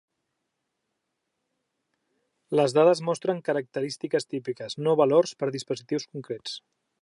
[2.59, 6.59] Les dades mostren característiques típiques, no valors per a dispositius concrets.